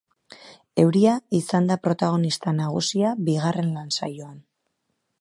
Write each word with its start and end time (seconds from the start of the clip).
Euria 0.83 1.13
izan 1.41 1.69
da 1.71 1.77
protagonista 1.85 2.57
nagusia 2.63 3.15
bigarren 3.31 3.73
lan-saioan. 3.79 4.43